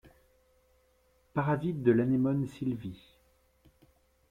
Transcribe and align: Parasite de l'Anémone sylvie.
Parasite 1.35 1.83
de 1.83 1.91
l'Anémone 1.91 2.47
sylvie. 2.47 3.03